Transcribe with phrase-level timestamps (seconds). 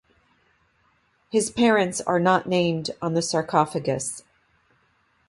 [1.29, 4.23] His parents are not named on the sarcophagus.